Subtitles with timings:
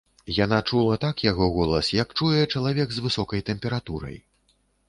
[0.35, 4.17] Яна чула так яго голас, як чуе чалавек з высокай тэмпературай.